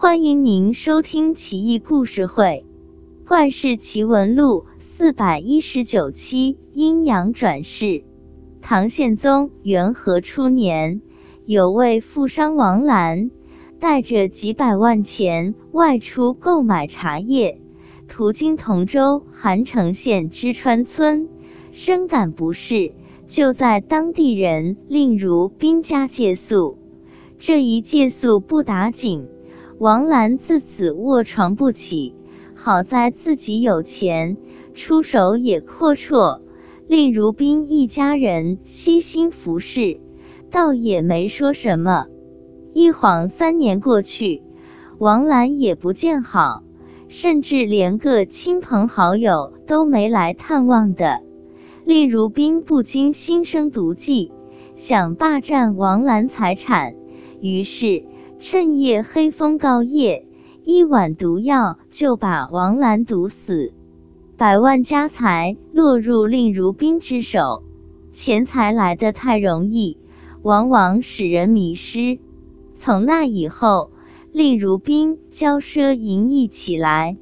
[0.00, 2.64] 欢迎您收听《奇异故事会·
[3.28, 6.56] 怪事奇闻录》四百一十九期。
[6.72, 8.04] 阴阳转世。
[8.60, 11.02] 唐宪宗元和初年，
[11.46, 13.32] 有位富商王兰，
[13.80, 17.60] 带着几百万钱外出购买茶叶，
[18.06, 21.28] 途经同州韩城县芝川村，
[21.72, 22.92] 深感不适，
[23.26, 26.78] 就在当地人令如宾家借宿。
[27.36, 29.26] 这一借宿不打紧。
[29.78, 32.16] 王兰自此卧床不起，
[32.52, 34.36] 好在自己有钱，
[34.74, 36.40] 出手也阔绰，
[36.88, 40.00] 令如宾一家人悉心服侍，
[40.50, 42.06] 倒也没说什么。
[42.74, 44.42] 一晃三年过去，
[44.98, 46.64] 王兰也不见好，
[47.06, 51.22] 甚至连个亲朋好友都没来探望的，
[51.84, 54.32] 令如宾不禁心生毒计，
[54.74, 56.96] 想霸占王兰财产，
[57.40, 58.02] 于是。
[58.40, 60.24] 趁夜黑风高夜，
[60.62, 63.72] 一碗毒药就把王兰毒死，
[64.36, 67.64] 百万家财落入令如宾之手。
[68.12, 69.98] 钱财来得太容易，
[70.42, 72.20] 往往使人迷失。
[72.74, 73.90] 从那以后，
[74.30, 77.16] 令如宾骄奢淫逸起来，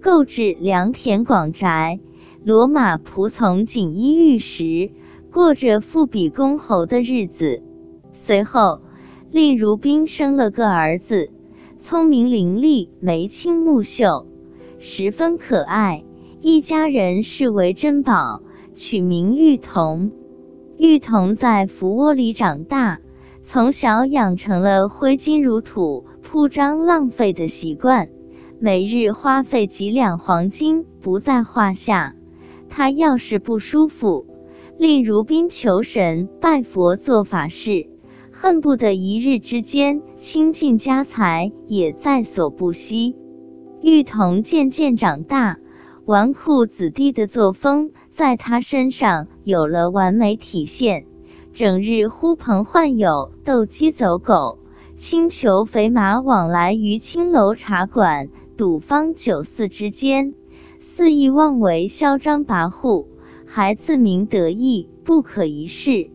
[0.00, 2.00] 购置良田广宅，
[2.46, 4.90] 骡马仆从锦衣玉食，
[5.30, 7.62] 过着富比公侯的日子。
[8.10, 8.80] 随后。
[9.32, 11.30] 令如宾生了个儿子，
[11.78, 14.26] 聪明伶俐，眉清目秀，
[14.78, 16.04] 十分可爱，
[16.42, 18.42] 一家人视为珍宝，
[18.74, 20.12] 取名玉童。
[20.76, 23.00] 玉童在福窝里长大，
[23.40, 28.10] 从小养成了挥金如土、铺张浪费的习惯，
[28.60, 32.14] 每日花费几两黄金不在话下。
[32.68, 34.26] 他要是不舒服，
[34.76, 37.88] 令如宾求神拜佛做法事。
[38.42, 43.14] 恨不得一日之间倾尽家财，也在所不惜。
[43.80, 45.60] 玉童渐渐长大，
[46.06, 51.06] 纨绔子弟的作风在他身上有了完美体现。
[51.52, 54.58] 整日呼朋唤友，斗鸡走狗，
[54.96, 60.34] 轻裘肥马往来于青楼茶馆、赌坊酒肆之间，
[60.80, 63.06] 肆意妄为，嚣张跋扈，
[63.46, 66.10] 还自鸣得意，不可一世。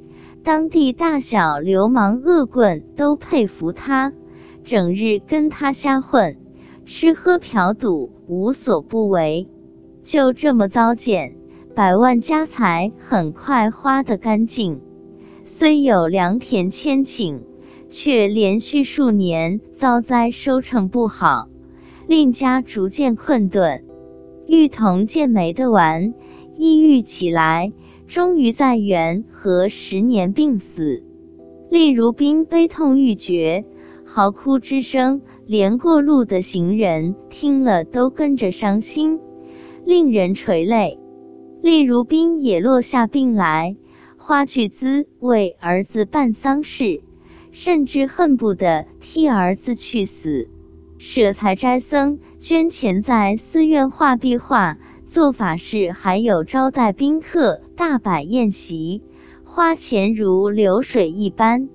[0.47, 4.13] 当地大小流氓恶棍都佩服他，
[4.63, 6.38] 整日跟他瞎混，
[6.85, 9.50] 吃喝嫖赌无所不为。
[10.03, 11.36] 就这么糟践，
[11.75, 14.80] 百万家财很快花得干净。
[15.44, 17.41] 虽有良田千顷，
[17.90, 21.50] 却连续数年遭灾，收成不好，
[22.07, 23.84] 令家逐渐困顿。
[24.47, 26.13] 玉童见没得玩，
[26.56, 27.74] 抑郁起来。
[28.07, 31.03] 终于在元和十年病死，
[31.69, 33.66] 厉如宾悲痛欲绝，
[34.06, 39.19] 嚎哭之声，连过路的行人听了都跟着伤心，
[39.85, 40.97] 令人垂泪。
[41.62, 43.75] 厉如宾也落下病来，
[44.16, 47.01] 花巨资为儿子办丧事，
[47.51, 50.47] 甚至恨不得替儿子去死，
[50.97, 54.78] 舍财斋僧，捐钱在寺院画壁画。
[55.07, 59.01] 做法事，还有招待宾客，大摆宴席，
[59.45, 61.69] 花钱如流水一般，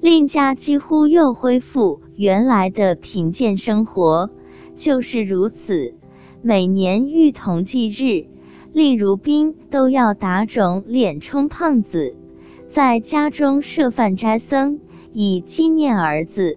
[0.00, 4.30] 令家几乎又恢复原来的贫贱生活。
[4.76, 5.96] 就是如此，
[6.42, 8.28] 每年玉童忌日，
[8.72, 12.14] 令如宾都要打肿脸充胖子，
[12.68, 14.78] 在家中设饭斋僧，
[15.12, 16.56] 以纪念儿子。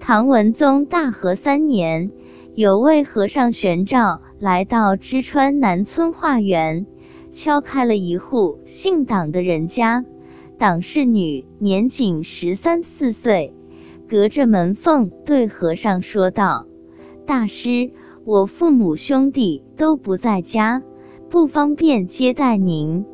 [0.00, 2.10] 唐文宗大和三年，
[2.56, 4.20] 有位和尚玄照。
[4.44, 6.84] 来到知川南村化缘，
[7.32, 10.04] 敲开了一户姓党的人家。
[10.58, 13.54] 党氏女年仅十三四岁，
[14.06, 16.66] 隔着门缝对和尚说道
[17.24, 17.90] ：“大师，
[18.26, 20.82] 我父母兄弟都不在家，
[21.30, 23.06] 不方便接待您。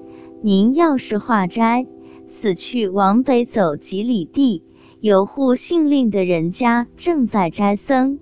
[0.42, 1.86] 您要是化斋，
[2.26, 4.64] 此去往北走几里地，
[4.98, 8.18] 有户姓令的人家正在斋僧，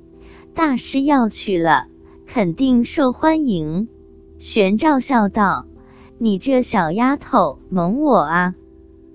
[0.52, 1.86] 大师要去了。”
[2.30, 3.89] 肯定受欢迎。
[4.36, 5.65] 玄照笑道
[6.21, 8.54] ：“你这小丫头蒙我啊！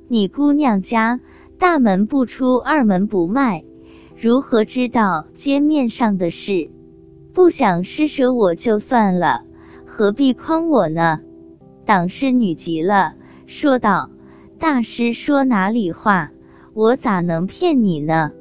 [0.08, 1.20] 你姑娘家
[1.60, 3.64] 大门不出，二门不迈，
[4.20, 6.72] 如何知道街面上的事？
[7.34, 9.46] 不想施舍我就算了，
[9.86, 11.22] 何必诓我呢？”
[11.86, 13.14] 党氏女急了，
[13.46, 14.10] 说道
[14.58, 16.32] ：“大师说哪里话？
[16.74, 18.32] 我咋能骗你呢？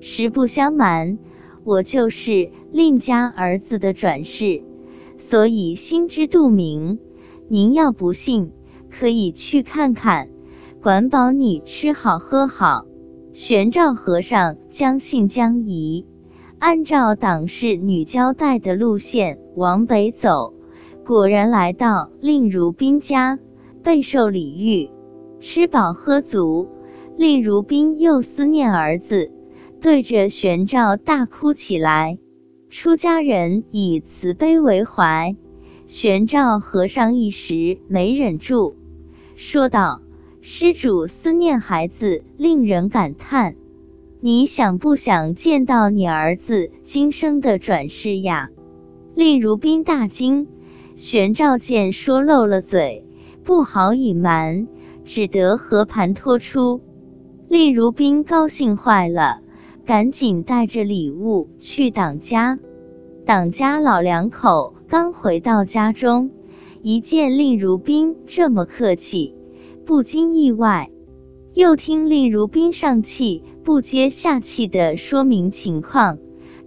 [0.00, 1.18] 实不相瞒。”
[1.64, 4.62] 我就是令家儿子的转世，
[5.18, 6.98] 所以心知肚明。
[7.48, 8.50] 您要不信，
[8.90, 10.30] 可以去看看，
[10.80, 12.86] 管保你吃好喝好。
[13.34, 16.06] 玄照和尚将信将疑，
[16.58, 20.54] 按照党氏女交代的路线往北走，
[21.04, 23.38] 果然来到令如宾家，
[23.82, 24.90] 备受礼遇，
[25.40, 26.68] 吃饱喝足。
[27.18, 29.30] 令如宾又思念儿子，
[29.82, 32.18] 对着玄照大哭起来。
[32.72, 35.36] 出家人以慈悲为怀，
[35.86, 38.76] 玄照和尚一时没忍住，
[39.36, 40.00] 说道
[40.40, 43.56] ：“施主思念孩子，令人感叹。
[44.22, 48.48] 你想不想见到你儿子今生的转世呀？”
[49.14, 50.48] 令如宾大惊，
[50.96, 53.04] 玄照见说漏了嘴，
[53.44, 54.66] 不好隐瞒，
[55.04, 56.80] 只得和盘托出。
[57.50, 59.41] 令如宾高兴坏了。
[59.92, 62.58] 赶紧带着礼物去党家。
[63.26, 66.30] 党家老两口刚回到家中，
[66.80, 69.34] 一见令如宾这么客气，
[69.84, 70.90] 不禁意外。
[71.52, 76.16] 又听令如宾上气不接下气的说明情况，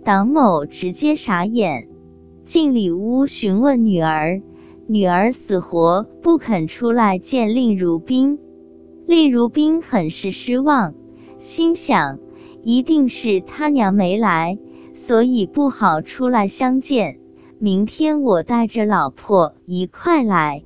[0.04, 1.88] 党某直接傻眼，
[2.44, 4.44] 进里屋询问女儿，
[4.86, 8.38] 女儿死活不肯出来见令如宾。
[9.08, 10.94] 令如宾很是失望，
[11.40, 12.20] 心想。
[12.66, 14.58] 一定是他娘没来，
[14.92, 17.20] 所以不好出来相见。
[17.60, 20.64] 明天我带着老婆一块来。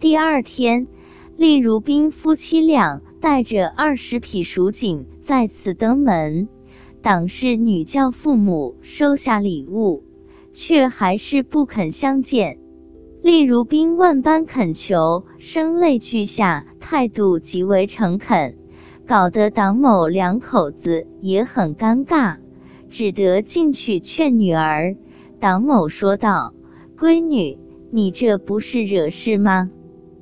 [0.00, 0.88] 第二天，
[1.36, 6.48] 令如宾夫妻俩带着二十匹蜀锦再次登门。
[7.02, 10.02] 党氏女教父母收下礼物，
[10.52, 12.58] 却还是不肯相见。
[13.22, 18.58] 令如宾万般恳求，声泪俱下，态度极为诚恳。
[19.08, 22.36] 搞得党某两口子也很尴尬，
[22.90, 24.96] 只得进去劝女儿。
[25.40, 26.52] 党某说道
[26.94, 27.58] ：“闺女，
[27.90, 29.70] 你这不是惹事吗？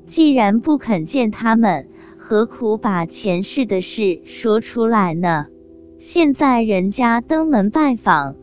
[0.07, 5.47] 既然不肯见他们，何苦把前世的事说出来呢？
[5.99, 8.37] 现在人家登门拜访，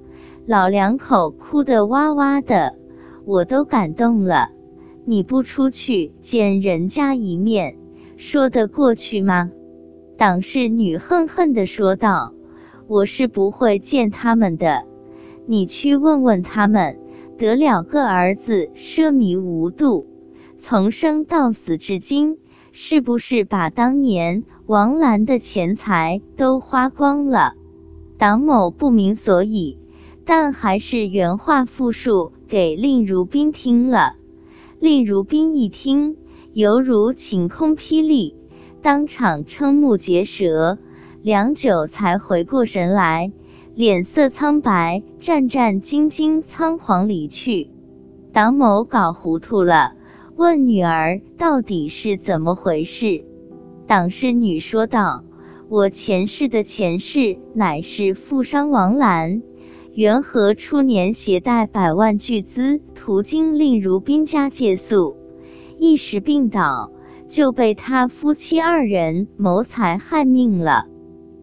[0.45, 2.75] 老两口哭得哇哇的，
[3.23, 4.49] 我都感动了。
[5.05, 7.77] 你不出去见人家一面，
[8.17, 9.49] 说得过去吗？”
[10.23, 12.33] 党氏女恨恨地说道
[12.87, 14.85] ：“我是不会见他们的，
[15.47, 16.97] 你去问问他们，
[17.37, 20.07] 得了个儿子奢靡无度，
[20.57, 22.37] 从生到死至今，
[22.71, 27.55] 是不是把当年王兰的钱财都花光了？”
[28.17, 29.77] 党某不明所以，
[30.23, 34.15] 但还是原话复述给令如宾听了。
[34.79, 36.15] 令如宾一听，
[36.53, 38.37] 犹如晴空霹雳。
[38.83, 40.77] 当场瞠目结舌，
[41.21, 43.31] 良久才回过神来，
[43.75, 47.69] 脸色苍白，战战兢兢，仓皇离去。
[48.33, 49.93] 党某搞糊涂了，
[50.35, 53.23] 问女儿到底是怎么回事。
[53.87, 55.23] 党氏女说道
[55.69, 59.41] ：“我前世的前世乃是富商王兰，
[59.93, 65.15] 元和初年携带百万巨资途经令如宾家借宿，
[65.77, 66.91] 一时病倒。”
[67.33, 70.85] 就被他夫妻二人谋财害命了。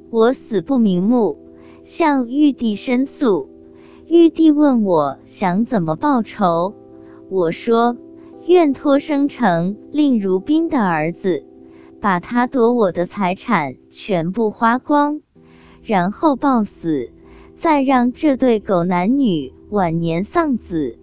[0.08, 1.36] 我死不瞑目，
[1.82, 3.50] 向玉帝申诉。
[4.06, 6.74] 玉帝问我想怎么报仇，
[7.28, 7.96] 我说
[8.46, 11.44] 愿托生成令如宾的儿子，
[12.00, 15.20] 把他夺我的财产全部花光，
[15.82, 17.10] 然后暴死，
[17.56, 21.00] 再让这对狗男女晚年丧子，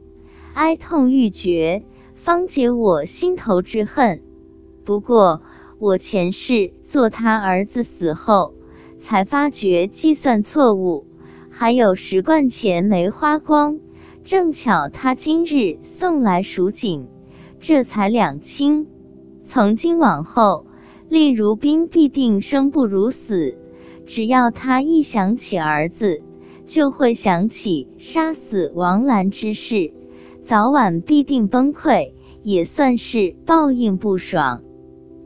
[0.53, 4.21] 哀痛欲绝，方解我心头之恨。
[4.87, 5.41] 不过，
[5.79, 8.53] 我前世做他儿子死后，
[8.97, 11.05] 才发觉计算错误，
[11.49, 13.81] 还有十贯钱没花光。
[14.23, 17.09] 正巧他今日送来蜀锦，
[17.59, 18.87] 这才两清。
[19.43, 20.65] 从今往后，
[21.09, 23.57] 令如宾必定生不如死。
[24.05, 26.23] 只要他一想起儿子，
[26.63, 29.91] 就会想起杀死王兰之事，
[30.39, 34.63] 早晚必定崩溃，也算是报应不爽。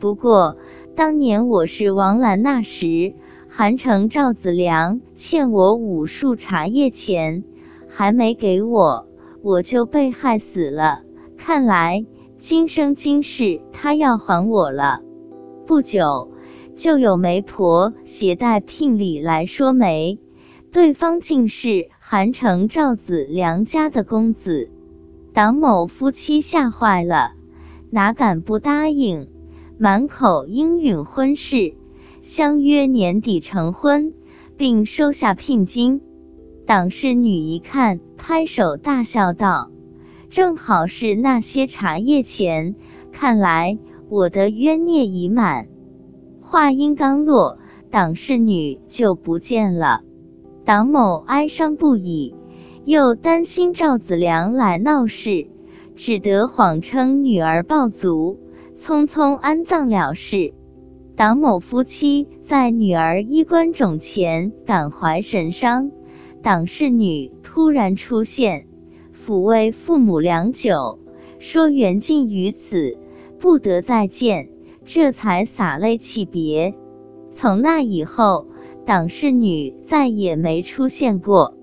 [0.01, 0.57] 不过，
[0.95, 3.13] 当年我是王兰那时，
[3.47, 7.43] 韩城赵子良欠我五束茶叶钱，
[7.87, 9.07] 还没给我，
[9.43, 11.03] 我就被害死了。
[11.37, 12.03] 看来
[12.35, 15.01] 今生今世他要还我了。
[15.67, 16.31] 不久，
[16.75, 20.17] 就有媒婆携带聘礼来说媒，
[20.71, 24.71] 对方竟是韩城赵子良家的公子。
[25.31, 27.33] 党某夫妻吓坏了，
[27.91, 29.27] 哪敢不答应？
[29.83, 31.73] 满口应允婚事，
[32.21, 34.13] 相约年底成婚，
[34.55, 36.01] 并收下聘金。
[36.67, 39.71] 党氏女一看，拍手大笑道
[40.29, 42.75] ：“正好是那些茶叶钱，
[43.11, 45.67] 看来我的冤孽已满。”
[46.41, 47.57] 话音刚落，
[47.89, 50.01] 党氏女就不见了。
[50.63, 52.35] 党某哀伤不已，
[52.85, 55.47] 又担心赵子良来闹事，
[55.95, 58.37] 只得谎称女儿暴卒，
[58.75, 60.53] 匆匆安葬了事。
[61.15, 65.91] 党某夫妻在女儿衣冠冢前感怀神伤，
[66.41, 68.67] 党氏女突然出现，
[69.13, 70.99] 抚慰父母良久，
[71.37, 72.97] 说缘尽于此，
[73.39, 74.49] 不得再见，
[74.83, 76.73] 这才洒泪泣别。
[77.29, 78.47] 从那以后，
[78.85, 81.55] 党氏女再也没出现过。